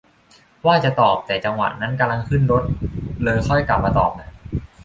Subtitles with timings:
[0.65, 2.63] ว่าจะตอบ แต่จังหวะนั้นกำลังขึ้นรถ
[3.23, 4.29] เลยค่อยกลับมาตอบน่ะ